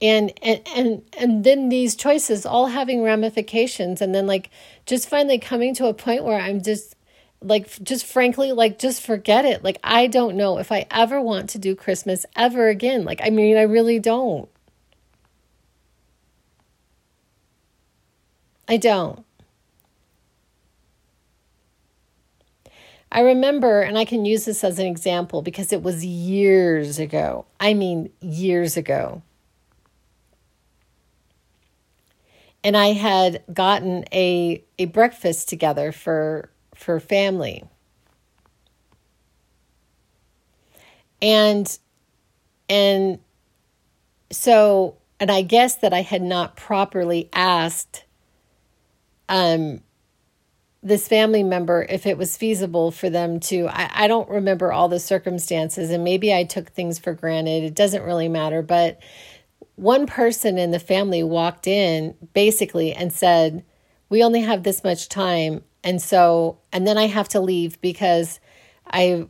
[0.00, 4.50] and and and and then these choices all having ramifications and then like
[4.86, 6.96] just finally coming to a point where I'm just
[7.42, 9.64] like just frankly like just forget it.
[9.64, 13.04] Like i don't know if i ever want to do christmas ever again.
[13.04, 14.48] Like i mean i really don't.
[18.68, 19.24] I don't.
[23.12, 27.46] I remember and i can use this as an example because it was years ago.
[27.58, 29.22] I mean years ago.
[32.62, 36.49] And i had gotten a a breakfast together for
[36.80, 37.64] for family.
[41.22, 41.78] And
[42.68, 43.18] and
[44.32, 48.04] so and I guess that I had not properly asked
[49.28, 49.82] um
[50.82, 54.88] this family member if it was feasible for them to I, I don't remember all
[54.88, 57.64] the circumstances and maybe I took things for granted.
[57.64, 58.98] It doesn't really matter, but
[59.76, 63.64] one person in the family walked in basically and said,
[64.08, 68.40] We only have this much time and so, and then I have to leave because
[68.86, 69.28] I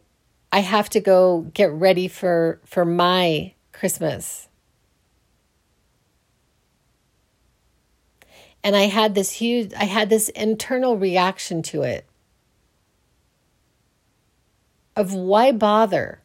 [0.53, 4.49] I have to go get ready for for my Christmas.
[8.63, 12.05] And I had this huge, I had this internal reaction to it
[14.97, 16.21] of why bother?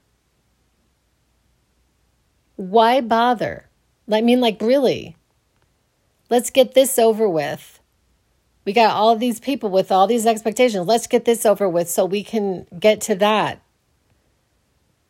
[2.58, 3.70] Why bother?
[4.12, 5.16] I mean, like, really?
[6.30, 7.75] Let's get this over with.
[8.66, 10.88] We got all these people with all these expectations.
[10.88, 13.62] Let's get this over with so we can get to that.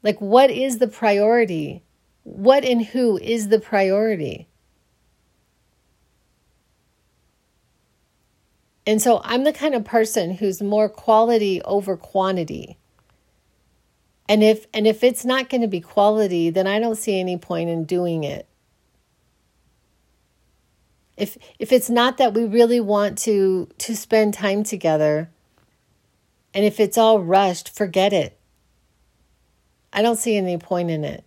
[0.03, 1.81] Like, what is the priority?
[2.23, 4.47] What and who is the priority?
[8.85, 12.77] And so I'm the kind of person who's more quality over quantity.
[14.27, 17.37] And if and if it's not going to be quality, then I don't see any
[17.37, 18.47] point in doing it.
[21.17, 25.29] If if it's not that we really want to to spend time together,
[26.53, 28.37] and if it's all rushed, forget it.
[29.93, 31.23] I don't see any point in it.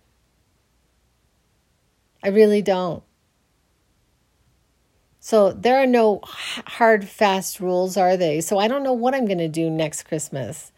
[2.23, 3.03] I really don't.
[5.19, 8.41] So there are no hard, fast rules, are they?
[8.41, 10.71] So I don't know what I'm going to do next Christmas.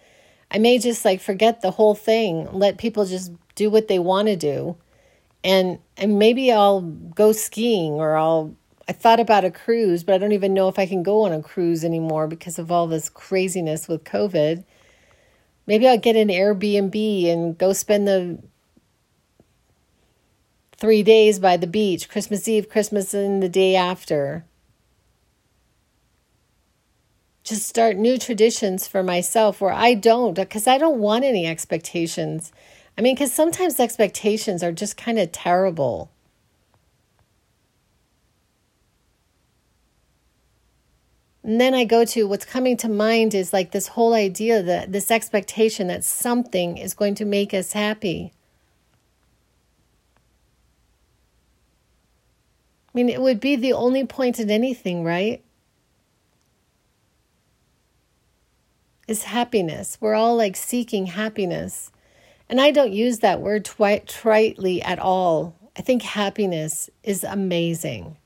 [0.50, 4.28] I may just like forget the whole thing, let people just do what they want
[4.28, 4.78] to do.
[5.44, 8.56] And and maybe I'll go skiing or I'll
[8.92, 11.32] I thought about a cruise, but I don't even know if I can go on
[11.32, 14.66] a cruise anymore because of all this craziness with COVID.
[15.66, 18.40] Maybe I'll get an Airbnb and go spend the
[20.76, 24.44] three days by the beach, Christmas Eve, Christmas, and the day after.
[27.46, 32.52] Just start new traditions for myself where I don't, because I don't want any expectations.
[32.98, 36.12] I mean, because sometimes expectations are just kind of terrible.
[41.44, 44.92] And then I go to what's coming to mind is like this whole idea that
[44.92, 48.32] this expectation that something is going to make us happy.
[52.94, 55.44] I mean, it would be the only point in anything, right?
[59.08, 59.98] Is happiness.
[60.00, 61.92] We're all like seeking happiness.
[62.48, 65.56] And I don't use that word twi- tritely at all.
[65.76, 68.18] I think happiness is amazing.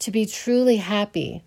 [0.00, 1.44] To be truly happy.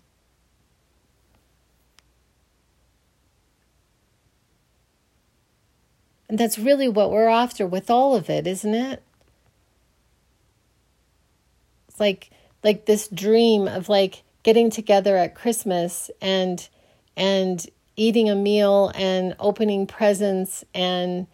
[6.38, 9.02] That's really what we're after with all of it, isn't it?
[11.88, 12.30] It's like
[12.62, 16.68] like this dream of like getting together at Christmas and
[17.16, 17.66] and
[17.96, 21.26] eating a meal and opening presents and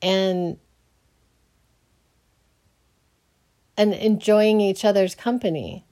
[0.00, 0.58] and
[3.76, 5.84] and enjoying each other's company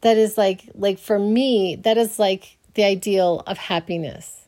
[0.00, 4.41] that is like like for me that is like the ideal of happiness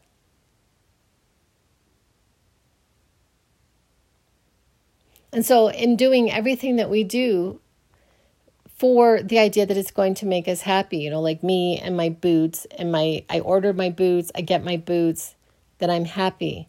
[5.34, 7.60] And so, in doing everything that we do
[8.78, 11.96] for the idea that it's going to make us happy, you know, like me and
[11.96, 15.34] my boots, and my, I ordered my boots, I get my boots,
[15.78, 16.68] that I'm happy.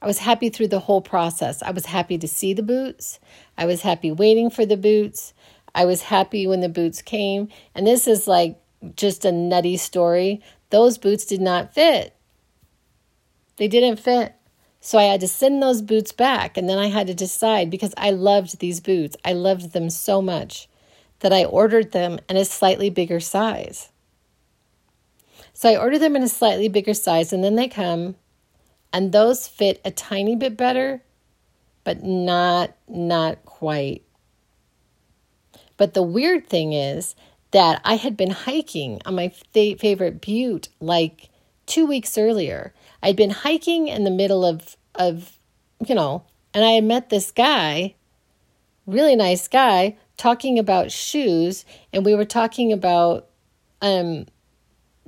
[0.00, 1.60] I was happy through the whole process.
[1.62, 3.18] I was happy to see the boots.
[3.58, 5.34] I was happy waiting for the boots.
[5.74, 7.48] I was happy when the boots came.
[7.74, 8.60] And this is like
[8.94, 10.40] just a nutty story.
[10.70, 12.14] Those boots did not fit.
[13.56, 14.34] They didn't fit.
[14.84, 17.94] So I had to send those boots back and then I had to decide because
[17.96, 19.16] I loved these boots.
[19.24, 20.68] I loved them so much
[21.20, 23.90] that I ordered them in a slightly bigger size.
[25.54, 28.16] So I ordered them in a slightly bigger size and then they come
[28.92, 31.04] and those fit a tiny bit better,
[31.84, 34.02] but not not quite.
[35.76, 37.14] But the weird thing is
[37.52, 41.28] that I had been hiking on my favorite butte like
[41.66, 45.38] 2 weeks earlier I'd been hiking in the middle of of
[45.86, 46.24] you know,
[46.54, 47.94] and I met this guy,
[48.86, 53.28] really nice guy, talking about shoes, and we were talking about
[53.80, 54.26] um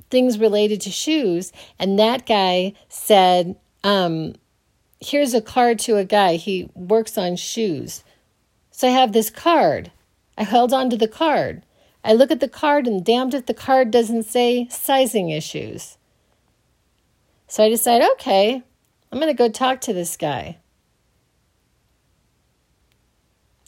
[0.09, 4.35] things related to shoes, and that guy said, um,
[4.99, 6.35] here's a card to a guy.
[6.35, 8.03] He works on shoes.
[8.71, 9.91] So I have this card.
[10.37, 11.63] I held on to the card.
[12.03, 15.97] I look at the card and damned if the card doesn't say sizing issues.
[17.55, 18.61] So I decide, okay,
[19.09, 20.57] I'm going to go talk to this guy.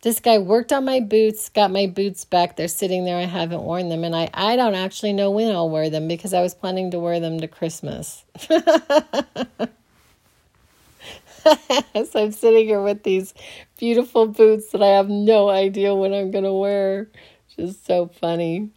[0.01, 2.57] This guy worked on my boots, got my boots back.
[2.57, 3.15] They're sitting there.
[3.15, 4.03] I haven't worn them.
[4.03, 6.99] And I, I don't actually know when I'll wear them because I was planning to
[6.99, 8.25] wear them to Christmas.
[8.39, 8.59] so
[12.13, 13.33] I'm sitting here with these
[13.77, 17.07] beautiful boots that I have no idea when I'm going to wear.
[17.55, 18.69] Just so funny.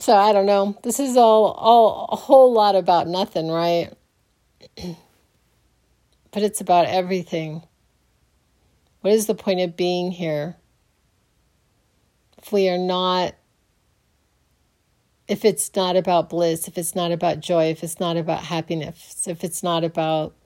[0.00, 0.78] So I don't know.
[0.82, 3.92] This is all all a whole lot about nothing, right?
[6.30, 7.62] but it's about everything.
[9.00, 10.56] What is the point of being here?
[12.36, 13.34] If we are not,
[15.26, 19.26] if it's not about bliss, if it's not about joy, if it's not about happiness,
[19.26, 20.36] if it's not about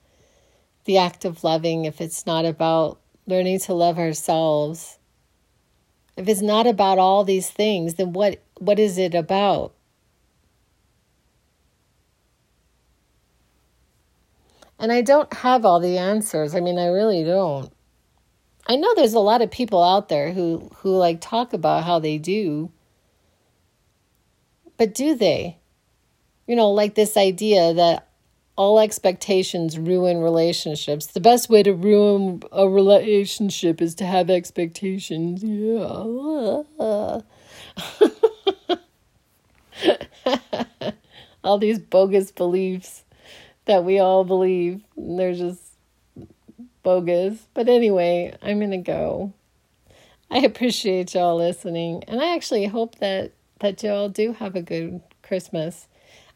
[0.85, 4.97] the act of loving, if it's not about learning to love ourselves,
[6.15, 9.73] if it's not about all these things, then what what is it about?
[14.79, 16.53] And I don't have all the answers.
[16.55, 17.71] I mean, I really don't.
[18.67, 21.99] I know there's a lot of people out there who who like talk about how
[21.99, 22.71] they do.
[24.77, 25.57] But do they?
[26.47, 28.09] You know, like this idea that
[28.55, 31.07] all expectations ruin relationships.
[31.07, 35.43] The best way to ruin a relationship is to have expectations.
[35.43, 36.03] Yeah.
[41.43, 43.03] all these bogus beliefs
[43.65, 44.81] that we all believe.
[44.95, 45.61] They're just
[46.83, 47.47] bogus.
[47.53, 49.33] But anyway, I'm going to go.
[50.29, 55.01] I appreciate y'all listening, and I actually hope that that y'all do have a good
[55.21, 55.87] Christmas.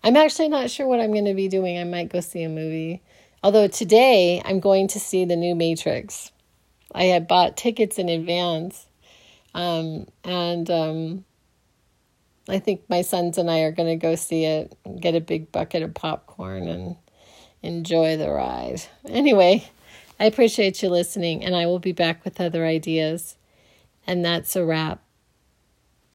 [0.08, 1.78] I'm actually not sure what I'm going to be doing.
[1.78, 3.02] I might go see a movie.
[3.44, 6.32] Although today I'm going to see the new Matrix.
[6.96, 8.88] I had bought tickets in advance.
[9.54, 11.26] Um, and um,
[12.48, 15.52] I think my sons and I are going to go see it, get a big
[15.52, 16.96] bucket of popcorn, and
[17.62, 18.84] enjoy the ride.
[19.10, 19.70] Anyway,
[20.22, 23.36] I appreciate you listening, and I will be back with other ideas.
[24.06, 25.02] And that's a wrap.